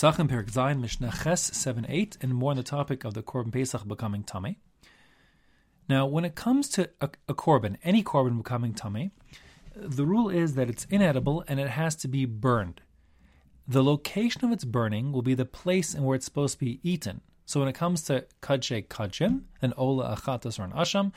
Pesachim 0.00 0.30
Perik 0.30 0.50
Zayin 0.50 0.80
Mishnah 0.80 1.12
Ches 1.24 1.54
7 1.54 1.84
8, 1.86 2.16
and 2.22 2.34
more 2.34 2.52
on 2.52 2.56
the 2.56 2.62
topic 2.62 3.04
of 3.04 3.12
the 3.12 3.22
Korban 3.22 3.52
Pesach 3.52 3.86
becoming 3.86 4.24
Tameh. 4.24 4.56
Now, 5.90 6.06
when 6.06 6.24
it 6.24 6.34
comes 6.34 6.70
to 6.70 6.88
a, 7.02 7.10
a 7.28 7.34
Korban, 7.34 7.76
any 7.84 8.02
Korban 8.02 8.38
becoming 8.38 8.72
Tameh, 8.72 9.10
the 9.76 10.06
rule 10.06 10.30
is 10.30 10.54
that 10.54 10.70
it's 10.70 10.86
inedible 10.86 11.44
and 11.46 11.60
it 11.60 11.68
has 11.68 11.96
to 11.96 12.08
be 12.08 12.24
burned. 12.24 12.80
The 13.68 13.84
location 13.84 14.42
of 14.46 14.52
its 14.52 14.64
burning 14.64 15.12
will 15.12 15.20
be 15.20 15.34
the 15.34 15.44
place 15.44 15.92
in 15.92 16.02
where 16.04 16.16
it's 16.16 16.24
supposed 16.24 16.54
to 16.54 16.64
be 16.64 16.80
eaten. 16.82 17.20
So 17.44 17.60
when 17.60 17.68
it 17.68 17.74
comes 17.74 18.00
to 18.04 18.24
Kadshe 18.40 18.88
Kadshim, 18.88 19.42
an 19.60 19.74
Ola 19.76 20.16
Achatas 20.16 20.58
or 20.58 20.62
an 20.62 20.72
Asham, 20.72 21.12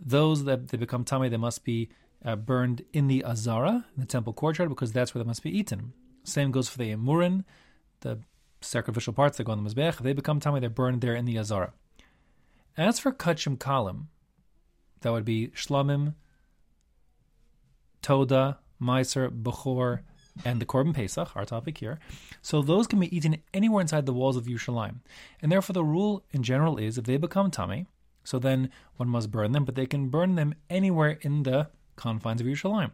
those 0.00 0.42
that 0.46 0.66
they 0.66 0.78
become 0.78 1.04
Tameh, 1.04 1.30
they 1.30 1.36
must 1.36 1.62
be 1.62 1.90
uh, 2.24 2.34
burned 2.34 2.82
in 2.92 3.06
the 3.06 3.24
Azara, 3.24 3.86
in 3.94 4.00
the 4.00 4.04
temple 4.04 4.32
courtyard, 4.32 4.68
because 4.68 4.90
that's 4.90 5.14
where 5.14 5.22
they 5.22 5.28
must 5.28 5.44
be 5.44 5.56
eaten. 5.56 5.92
Same 6.24 6.50
goes 6.50 6.68
for 6.68 6.78
the 6.78 6.90
Emurin, 6.90 7.44
the 8.00 8.20
sacrificial 8.60 9.12
parts 9.12 9.36
that 9.36 9.44
go 9.44 9.52
on 9.52 9.62
the 9.62 9.70
Mizbech, 9.70 9.98
they 9.98 10.12
become 10.12 10.40
Tameh, 10.40 10.60
they're 10.60 10.70
burned 10.70 11.00
there 11.00 11.14
in 11.14 11.24
the 11.24 11.38
Azara. 11.38 11.72
As 12.76 12.98
for 12.98 13.12
Kadshim 13.12 13.58
Kalim, 13.58 14.06
that 15.00 15.12
would 15.12 15.24
be 15.24 15.48
Shlamim, 15.48 16.14
Toda, 18.02 18.58
Meiser, 18.80 19.28
Bechor, 19.30 20.00
and 20.44 20.60
the 20.60 20.66
Korban 20.66 20.94
Pesach, 20.94 21.36
our 21.36 21.44
topic 21.44 21.78
here. 21.78 21.98
So 22.42 22.62
those 22.62 22.86
can 22.86 23.00
be 23.00 23.14
eaten 23.14 23.38
anywhere 23.52 23.82
inside 23.82 24.06
the 24.06 24.12
walls 24.12 24.36
of 24.36 24.44
Yerushalayim. 24.44 25.00
And 25.42 25.50
therefore 25.50 25.74
the 25.74 25.84
rule 25.84 26.24
in 26.30 26.42
general 26.42 26.78
is 26.78 26.96
if 26.96 27.04
they 27.04 27.16
become 27.16 27.50
Tameh, 27.50 27.86
so 28.24 28.38
then 28.38 28.70
one 28.96 29.08
must 29.08 29.30
burn 29.30 29.52
them, 29.52 29.64
but 29.64 29.74
they 29.74 29.86
can 29.86 30.08
burn 30.08 30.34
them 30.34 30.54
anywhere 30.68 31.18
in 31.22 31.42
the 31.42 31.68
confines 31.96 32.40
of 32.40 32.46
Yerushalayim. 32.46 32.92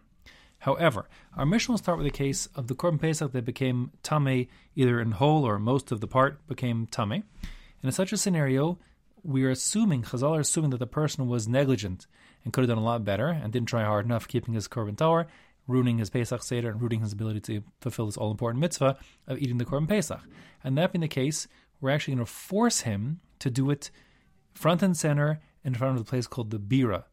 However, 0.59 1.09
our 1.37 1.47
Mishnah 1.47 1.73
will 1.73 1.79
start 1.79 1.99
with 1.99 2.07
the 2.07 2.11
case 2.11 2.47
of 2.55 2.67
the 2.67 2.75
Korban 2.75 3.01
Pesach 3.01 3.33
that 3.33 3.45
became 3.45 3.93
Tameh, 4.03 4.49
either 4.75 5.01
in 5.01 5.13
whole 5.13 5.45
or 5.47 5.59
most 5.59 5.93
of 5.93 6.01
the 6.01 6.07
part 6.07 6.47
became 6.47 6.87
Tameh. 6.87 7.23
And 7.43 7.85
in 7.85 7.93
such 7.93 8.13
a 8.13 8.17
scenario, 8.17 8.79
we 9.23 9.45
are 9.45 9.51
assuming, 9.51 10.03
Chazal 10.03 10.37
are 10.37 10.41
assuming 10.41 10.71
that 10.71 10.79
the 10.79 10.87
person 10.87 11.29
was 11.29 11.47
negligent 11.47 12.07
and 12.45 12.53
could 12.53 12.63
have 12.63 12.69
done 12.69 12.79
a 12.79 12.85
lot 12.85 13.05
better 13.05 13.29
and 13.29 13.53
didn't 13.53 13.69
try 13.69 13.85
hard 13.85 14.05
enough 14.05 14.29
keeping 14.29 14.55
his 14.55 14.69
Korban 14.69 14.97
Tahor, 14.97 15.27
ruining 15.67 15.99
his 15.99 16.11
Pesach 16.11 16.43
Seder 16.43 16.71
and 16.71 16.81
ruining 16.81 17.01
his 17.01 17.13
ability 17.13 17.41
to 17.41 17.63
fulfill 17.81 18.07
this 18.07 18.17
all 18.17 18.31
important 18.31 18.61
mitzvah 18.61 18.97
of 19.27 19.39
eating 19.39 19.59
the 19.59 19.65
Korban 19.65 19.89
Pesach. 19.89 20.21
And 20.63 20.79
that 20.79 20.93
being 20.93 21.01
the 21.01 21.09
case, 21.09 21.49
we're 21.81 21.91
actually 21.91 22.15
going 22.15 22.27
to 22.27 22.33
force 22.33 22.81
him 22.81 23.21
to 23.41 23.51
do 23.51 23.71
it 23.71 23.91
front 24.55 24.83
and 24.83 24.97
center 24.97 25.41
in 25.65 25.75
front 25.75 25.99
of 25.99 26.05
the 26.05 26.09
place 26.09 26.27
called 26.27 26.51
the 26.51 26.59
Bira. 26.59 27.05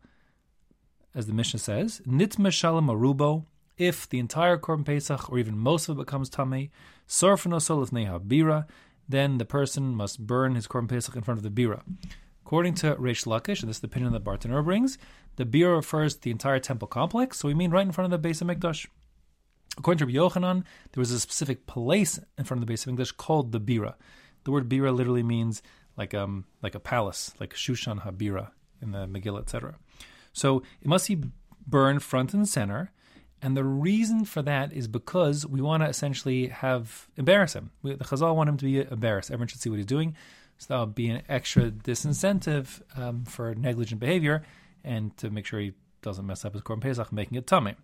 As 1.16 1.28
the 1.28 1.34
Mishnah 1.34 1.60
says, 1.60 2.02
Nitma 2.08 2.52
Shalom 2.52 2.88
Arubo, 2.88 3.46
if 3.78 4.10
the 4.10 4.20
entire 4.20 4.58
Korban 4.58 4.86
Pesach 4.86 5.32
or 5.32 5.38
even 5.38 5.58
most 5.58 5.88
of 5.88 5.98
it 5.98 6.02
becomes 6.06 6.30
Tameh, 6.30 6.70
Sorfano 7.08 7.58
Solif 7.58 7.92
Neha 7.92 8.20
Bira, 8.20 8.66
then 9.08 9.38
the 9.38 9.46
person 9.46 9.96
must 9.96 10.26
burn 10.26 10.56
his 10.56 10.68
Korban 10.68 10.90
Pesach 10.90 11.16
in 11.16 11.22
front 11.22 11.38
of 11.38 11.44
the 11.44 11.50
Bira. 11.50 11.84
According 12.46 12.76
to 12.76 12.96
Reish 12.96 13.26
Lakish, 13.26 13.62
and 13.62 13.70
this 13.70 13.78
is 13.78 13.82
the 13.82 13.88
opinion 13.88 14.14
that 14.14 14.24
Bartenura 14.24 14.64
brings, 14.64 14.98
the 15.36 15.46
Bira 15.46 15.76
refers 15.76 16.16
to 16.16 16.22
the 16.22 16.32
entire 16.32 16.60
temple 16.60 16.88
complex, 16.88 17.40
so 17.40 17.48
we 17.48 17.54
mean 17.54 17.72
right 17.72 17.86
in 17.86 17.92
front 17.92 18.12
of 18.12 18.22
the 18.22 18.28
Beis 18.28 18.44
HaMikdash. 18.44 18.88
According 19.78 20.08
to 20.08 20.14
Yochanan, 20.14 20.64
there 20.92 21.02
was 21.02 21.12
a 21.12 21.20
specific 21.20 21.66
place 21.66 22.20
in 22.38 22.44
front 22.44 22.62
of 22.62 22.68
the 22.68 22.74
Beis 22.74 22.88
HaMikdash 22.88 23.18
called 23.18 23.52
the 23.52 23.60
Bira. 23.60 23.96
The 24.44 24.52
word 24.52 24.70
Bira 24.70 24.96
literally 24.96 25.24
means 25.24 25.62
like 25.98 26.14
um 26.14 26.46
like 26.62 26.76
a 26.76 26.80
palace, 26.80 27.34
like 27.40 27.54
Shushan 27.54 28.02
Habira 28.02 28.50
in 28.82 28.92
the 28.92 29.08
Megillah, 29.08 29.42
etc. 29.42 29.76
So 30.34 30.64
it 30.82 30.88
must 30.88 31.08
be 31.08 31.24
burned 31.66 32.04
front 32.04 32.34
and 32.34 32.48
center, 32.48 32.92
and 33.42 33.58
the 33.58 33.64
reason 33.64 34.24
for 34.24 34.42
that 34.42 34.72
is 34.72 34.88
because 34.88 35.46
we 35.46 35.62
want 35.62 35.84
to 35.84 35.90
essentially 35.90 36.48
have 36.48 37.08
embarrass 37.18 37.54
him. 37.54 37.72
We, 37.82 37.94
the 37.96 38.06
Chazal 38.06 38.36
want 38.36 38.50
him 38.50 38.58
to 38.58 38.66
be 38.66 38.82
embarrassed. 38.82 39.32
Everyone 39.32 39.50
should 39.50 39.62
see 39.62 39.70
what 39.70 39.78
he's 39.78 39.86
doing. 39.86 40.16
So 40.60 40.68
that'll 40.70 40.86
be 40.86 41.10
an 41.10 41.24
extra 41.28 41.70
disincentive 41.70 42.82
um, 42.98 43.26
for 43.26 43.54
negligent 43.54 44.00
behavior 44.00 44.44
and 44.84 45.16
to 45.18 45.30
make 45.30 45.46
sure 45.46 45.60
he 45.60 45.74
doesn't 46.02 46.26
mess 46.26 46.46
up 46.46 46.54
his 46.54 46.62
Korban 46.62 46.82
Pesach, 46.82 47.12
making 47.12 47.38
it 47.38 47.46
Tameh. 47.46 47.76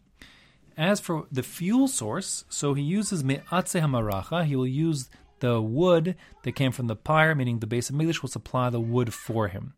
As 0.78 1.02
for 1.02 1.28
the 1.30 1.44
fuel 1.44 1.90
source, 1.90 2.46
so 2.48 2.74
he 2.74 2.82
uses 2.82 3.22
me'atze 3.22 3.82
hamaracha. 3.82 4.46
He 4.46 4.56
will 4.56 4.68
use 4.68 5.09
the 5.40 5.62
wood 5.62 6.16
that 6.44 6.54
came 6.54 6.72
from 6.72 6.88
the 6.88 6.96
pyre, 6.96 7.36
meaning 7.36 7.59
the 7.59 7.68
Beis 7.68 7.92
HaMikdash 7.92 8.22
will 8.22 8.30
supply 8.30 8.70
the 8.70 8.80
wood 8.80 9.14
for 9.14 9.50
him. 9.50 9.74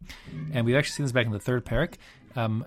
And 0.54 0.66
we've 0.66 0.76
actually 0.76 0.94
seen 0.94 1.06
this 1.06 1.12
back 1.12 1.26
in 1.26 1.32
the 1.32 1.40
third 1.40 1.66
parak. 1.66 1.96
Um, 2.36 2.66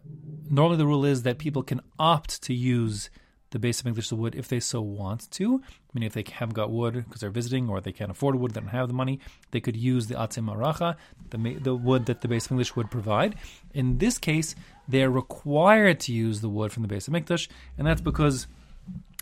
normally, 0.51 0.77
the 0.77 0.87
rule 0.87 1.05
is 1.05 1.23
that 1.23 1.39
people 1.39 1.63
can 1.63 1.81
opt 1.99 2.43
to 2.43 2.55
use 2.55 3.11
the 3.55 3.61
Beis 3.61 3.83
HaMikdash 3.83 4.13
wood 4.13 4.35
if 4.35 4.49
they 4.49 4.59
so 4.59 4.81
want 4.81 5.31
to. 5.31 5.63
I 5.65 5.91
mean, 5.93 6.03
if 6.03 6.13
they 6.13 6.25
haven't 6.29 6.55
got 6.55 6.73
wood 6.73 6.95
because 6.95 7.21
they're 7.21 7.31
visiting 7.31 7.69
or 7.69 7.81
they 7.81 7.93
can't 7.93 8.11
afford 8.11 8.35
wood, 8.35 8.53
they 8.53 8.61
don't 8.61 8.69
have 8.69 8.89
the 8.89 8.95
money, 8.95 9.21
they 9.53 9.61
could 9.61 9.77
use 9.77 10.09
the 10.09 10.17
Atzim 10.17 10.53
Maracha, 10.53 10.97
the, 11.31 11.55
the 11.61 11.75
wood 11.75 12.07
that 12.07 12.21
the 12.21 12.29
Beis 12.29 12.49
HaMikdash 12.49 12.75
would 12.75 12.91
provide. 12.91 13.37
In 13.73 13.99
this 13.99 14.19
case, 14.19 14.57
they're 14.89 15.11
required 15.11 16.01
to 16.01 16.13
use 16.13 16.41
the 16.41 16.49
wood 16.49 16.73
from 16.73 16.83
the 16.83 16.93
Beis 16.93 17.09
HaMikdash, 17.09 17.49
and 17.79 17.87
that's 17.87 18.01
because 18.01 18.49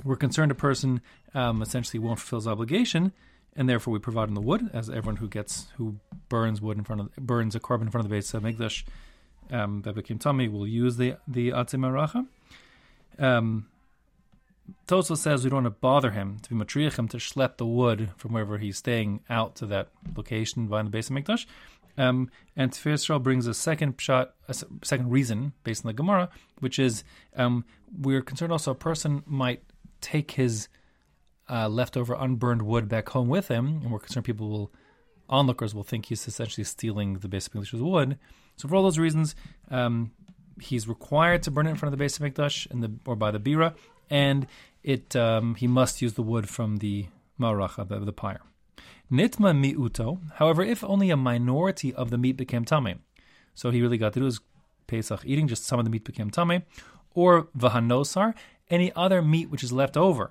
we're 0.02 0.16
concerned 0.16 0.50
a 0.50 0.54
person 0.54 1.02
um, 1.34 1.60
essentially 1.60 1.98
won't 1.98 2.18
fulfill 2.18 2.38
his 2.38 2.48
obligation, 2.48 3.12
and 3.54 3.68
therefore 3.68 3.92
we 3.92 3.98
provide 3.98 4.30
him 4.30 4.34
the 4.34 4.40
wood, 4.40 4.70
as 4.72 4.88
everyone 4.88 5.16
who 5.16 5.28
gets 5.28 5.66
who 5.76 5.96
burns 6.30 6.62
wood 6.62 6.78
in 6.78 6.84
front 6.84 7.02
of 7.02 7.14
burns 7.16 7.54
a 7.54 7.60
korban 7.60 7.82
in 7.82 7.90
front 7.90 8.06
of 8.06 8.10
the 8.10 8.16
Beis 8.16 8.32
HaMikdash 8.40 8.84
um, 9.50 9.82
that 9.82 9.94
became 9.94 10.18
Tameh 10.18 10.50
will 10.50 10.66
use 10.66 10.96
the 10.96 11.16
the 11.26 11.50
Atzim 11.50 11.80
Maracha. 11.80 12.26
Um, 13.18 13.66
Toso 14.86 15.16
says 15.16 15.44
we 15.44 15.50
don't 15.50 15.64
want 15.64 15.74
to 15.74 15.80
bother 15.80 16.10
him 16.10 16.38
to 16.42 16.50
be 16.50 16.54
matriach 16.54 16.98
him 16.98 17.08
to 17.08 17.16
schlep 17.16 17.56
the 17.56 17.66
wood 17.66 18.10
from 18.16 18.32
wherever 18.32 18.58
he's 18.58 18.78
staying 18.78 19.20
out 19.28 19.56
to 19.56 19.66
that 19.66 19.88
location 20.16 20.68
via 20.68 20.84
the 20.84 20.90
Beis 20.90 21.10
HaMikdash. 21.10 21.46
Um, 21.98 22.30
and 22.56 22.70
Tiferes 22.70 23.04
Yisrael 23.04 23.22
brings 23.22 23.46
a 23.46 23.54
second 23.54 24.00
shot, 24.00 24.34
a 24.48 24.54
second 24.82 25.10
reason 25.10 25.52
based 25.62 25.84
on 25.84 25.90
the 25.90 25.92
Gemara, 25.92 26.30
which 26.60 26.78
is 26.78 27.04
um, 27.36 27.64
we're 28.00 28.22
concerned 28.22 28.52
also 28.52 28.70
a 28.70 28.76
person 28.76 29.22
might 29.26 29.62
take 30.00 30.32
his 30.32 30.68
uh, 31.50 31.68
leftover 31.68 32.14
unburned 32.14 32.62
wood 32.62 32.88
back 32.88 33.10
home 33.10 33.28
with 33.28 33.48
him, 33.48 33.80
and 33.82 33.90
we're 33.90 33.98
concerned 33.98 34.24
people 34.24 34.48
will, 34.48 34.72
onlookers 35.28 35.74
will 35.74 35.82
think 35.82 36.06
he's 36.06 36.26
essentially 36.26 36.64
stealing 36.64 37.18
the 37.18 37.28
Beis 37.28 37.48
HaMikdash's 37.48 37.82
wood. 37.82 38.18
So 38.62 38.68
for 38.68 38.76
all 38.76 38.84
those 38.84 38.98
reasons, 38.98 39.34
um, 39.72 40.12
he's 40.60 40.86
required 40.86 41.42
to 41.42 41.50
burn 41.50 41.66
it 41.66 41.70
in 41.70 41.76
front 41.76 41.92
of 41.92 41.98
the 41.98 42.04
Beis 42.04 42.20
HaMikdash 42.20 42.68
the, 42.80 42.92
or 43.04 43.16
by 43.16 43.32
the 43.32 43.40
Bira, 43.40 43.74
and 44.08 44.46
it 44.84 45.16
um, 45.16 45.56
he 45.56 45.66
must 45.66 46.00
use 46.00 46.12
the 46.14 46.22
wood 46.22 46.48
from 46.48 46.76
the 46.76 47.06
maracha, 47.40 47.88
the, 47.88 47.98
the 47.98 48.12
pyre. 48.12 48.40
Nitma 49.10 49.52
miuto. 49.52 50.20
However, 50.34 50.62
if 50.62 50.84
only 50.84 51.10
a 51.10 51.16
minority 51.16 51.92
of 51.92 52.10
the 52.10 52.18
meat 52.18 52.36
became 52.36 52.64
Tameh, 52.64 52.98
so 53.52 53.72
he 53.72 53.82
really 53.82 53.98
got 53.98 54.12
to 54.12 54.20
do 54.20 54.26
his 54.26 54.38
Pesach 54.86 55.22
eating, 55.24 55.48
just 55.48 55.64
some 55.64 55.80
of 55.80 55.84
the 55.84 55.90
meat 55.90 56.04
became 56.04 56.30
Tameh, 56.30 56.62
or 57.14 57.48
vahanosar, 57.58 58.32
any 58.70 58.92
other 58.94 59.22
meat 59.22 59.50
which 59.50 59.64
is 59.64 59.72
left 59.72 59.96
over 59.96 60.30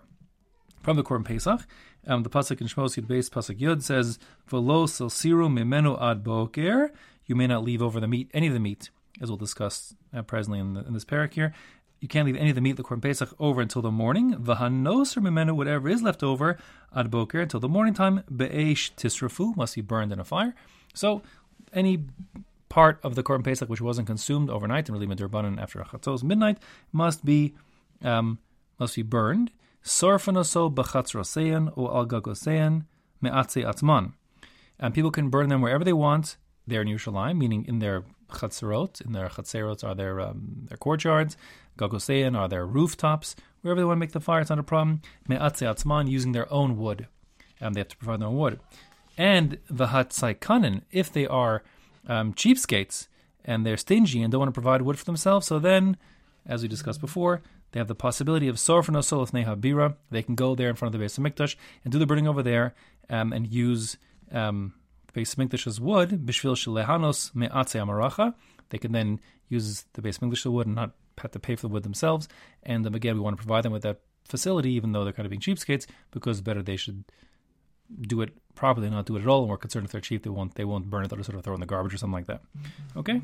from 0.82 0.96
the 0.96 1.04
Korban 1.04 1.26
Pesach. 1.26 1.68
Um, 2.08 2.24
the 2.24 2.30
pasuk 2.30 2.62
in 2.62 2.68
Shmos 2.68 2.98
Yud 2.98 3.08
Beis 3.08 3.30
pasuk 3.30 3.60
Yud 3.60 3.84
says, 3.84 4.20
"V'lo 4.50 4.88
siru 4.88 5.52
mimenu 5.52 6.02
ad 6.02 6.24
boker." 6.24 6.94
You 7.26 7.36
may 7.36 7.48
not 7.48 7.64
leave 7.64 7.82
over 7.82 8.00
the 8.00 8.08
meat, 8.08 8.30
any 8.34 8.48
of 8.48 8.54
the 8.54 8.60
meat, 8.60 8.90
as 9.22 9.30
we'll 9.30 9.38
discuss 9.38 9.94
uh, 10.14 10.22
presently 10.22 10.60
in, 10.60 10.74
the, 10.74 10.86
in 10.86 10.94
this 10.94 11.06
parak 11.06 11.34
here 11.34 11.54
you 12.02 12.08
can't 12.08 12.26
leave 12.26 12.36
any 12.36 12.50
of 12.50 12.56
the 12.56 12.62
meat, 12.62 12.78
the 12.78 12.84
korban 12.84 13.02
pesach, 13.02 13.30
over 13.40 13.62
until 13.62 13.84
the 13.84 13.92
morning. 13.92 14.34
V'hanosar 14.34 15.20
mimenu, 15.20 15.56
whatever 15.56 15.88
is 15.88 16.02
left 16.02 16.24
over, 16.24 16.58
ad 16.96 17.12
boker 17.12 17.40
until 17.40 17.60
the 17.60 17.70
morning 17.70 17.94
time. 17.94 18.24
Be'esh 18.36 18.92
tisrafu 18.96 19.56
must 19.56 19.76
be 19.76 19.82
burned 19.82 20.12
in 20.12 20.20
a 20.20 20.24
fire. 20.24 20.56
So 20.96 21.22
any 21.72 22.06
part 22.70 23.00
of 23.04 23.14
the 23.14 23.22
korban 23.22 23.44
pesach 23.44 23.70
which 23.70 23.82
wasn't 23.82 24.08
consumed 24.08 24.50
overnight 24.50 24.90
and 24.90 24.98
really 24.98 25.14
midrabanan 25.14 25.62
after 25.62 25.80
chatzos 25.80 26.24
midnight 26.24 26.58
must 26.92 27.24
be 27.24 27.54
um, 28.02 28.40
must 28.80 28.96
be 28.96 29.04
burned. 29.04 29.52
Sorfanoso 29.84 30.74
b'chatzroseyan 30.74 31.72
o 31.78 31.88
al 31.88 32.08
gagoseyan 32.08 32.86
me'atze 33.22 33.64
atzman. 33.64 34.14
And 34.80 34.96
people 34.96 35.12
can 35.12 35.30
burn 35.30 35.50
them 35.50 35.62
wherever 35.62 35.84
they 35.84 35.94
want. 35.94 36.38
There 36.72 36.82
in 36.82 36.88
Yerushalayim, 36.88 37.38
meaning 37.38 37.66
in 37.68 37.80
their 37.80 38.06
chatzerot, 38.30 39.02
in 39.06 39.12
their 39.12 39.28
chatzerot 39.28 39.84
are 39.84 39.94
their 39.94 40.22
um, 40.22 40.68
their 40.70 40.78
courtyards, 40.78 41.36
gagosein 41.78 42.34
are 42.38 42.48
their 42.48 42.66
rooftops, 42.66 43.36
wherever 43.62 43.82
they 43.82 43.86
want 43.86 43.98
to 43.98 44.00
make 44.00 44.14
the 44.14 44.22
fire, 44.22 44.40
it's 44.40 44.50
not 44.50 44.58
a 44.58 44.64
problem. 44.64 45.02
Me'atze 45.28 45.68
atzman, 45.68 46.10
using 46.10 46.32
their 46.32 46.52
own 46.52 46.78
wood. 46.78 47.08
Um, 47.60 47.74
they 47.74 47.82
have 47.82 47.90
to 47.90 47.98
provide 47.98 48.22
their 48.22 48.30
own 48.30 48.38
wood. 48.38 48.60
And 49.18 49.58
the 49.70 49.88
v'hatzaikanin, 49.88 50.84
if 50.92 51.12
they 51.12 51.28
are 51.28 51.62
um, 52.08 52.34
cheapskates 52.34 53.08
and 53.44 53.66
they're 53.66 53.78
stingy 53.78 54.22
and 54.22 54.32
don't 54.32 54.40
want 54.40 54.50
to 54.50 54.62
provide 54.62 54.82
wood 54.82 54.98
for 54.98 55.06
themselves, 55.06 55.48
so 55.48 55.60
then, 55.60 55.98
as 56.46 56.62
we 56.62 56.70
discussed 56.70 57.02
before, 57.02 57.42
they 57.72 57.80
have 57.80 57.88
the 57.88 57.96
possibility 57.96 58.48
of 58.48 58.56
sorfano 58.56 59.00
solif 59.00 59.34
neha 59.34 59.56
bira. 59.56 59.96
They 60.10 60.24
can 60.24 60.36
go 60.36 60.56
there 60.56 60.70
in 60.70 60.76
front 60.76 60.96
of 60.96 61.00
the 61.00 61.06
Beis 61.06 61.20
HaMikdash 61.20 61.56
and 61.84 61.92
do 61.92 62.00
the 62.00 62.06
burning 62.06 62.28
over 62.28 62.42
there 62.42 62.74
um, 63.10 63.34
and 63.34 63.48
use 63.48 63.98
um, 64.32 64.74
the 65.12 65.22
Beis 65.22 65.36
HaMikdash's 65.36 65.80
wood, 65.80 66.26
bishvil 66.26 66.56
shelehanos 66.56 67.34
me'atze 67.36 67.80
amaracha. 67.80 68.34
They 68.70 68.78
can 68.78 68.92
then 68.92 69.20
use 69.50 69.86
the 69.94 70.02
Beis 70.02 70.20
HaMikdash 70.20 70.46
wood 70.52 70.68
and 70.68 70.76
not 70.76 70.92
have 71.18 71.32
to 71.32 71.40
pay 71.40 71.56
for 71.56 71.64
the 71.64 71.68
wood 71.70 71.84
themselves. 71.84 72.28
And 72.64 72.86
um, 72.88 72.96
again, 72.96 73.16
we 73.16 73.22
want 73.22 73.38
to 73.38 73.44
provide 73.44 73.64
them 73.64 73.74
with 73.74 73.84
that 73.84 74.00
facility, 74.28 74.72
even 74.74 74.92
though 74.92 75.04
they're 75.04 75.14
kind 75.14 75.26
of 75.26 75.30
being 75.30 75.42
cheapskates, 75.42 75.86
because 76.12 76.42
better 76.42 76.64
they 76.64 76.78
should 76.78 77.04
do 78.02 78.22
it 78.22 78.32
properly, 78.56 78.90
not 78.90 79.06
do 79.06 79.18
it 79.18 79.22
at 79.22 79.28
all, 79.28 79.42
and 79.42 79.50
we're 79.50 79.58
concerned 79.58 79.86
if 79.86 79.92
they're 79.92 80.02
cheap, 80.02 80.24
they 80.24 80.30
won't 80.30 80.56
they 80.56 80.66
won't 80.66 80.90
burn 80.90 81.04
it. 81.04 81.10
They'll 81.10 81.18
just 81.18 81.28
sort 81.28 81.38
of 81.38 81.44
throw 81.44 81.54
in 81.54 81.60
the 81.60 81.66
garbage 81.66 81.94
or 81.94 81.98
something 81.98 82.14
like 82.14 82.28
that. 82.28 82.42
Okay. 82.96 83.22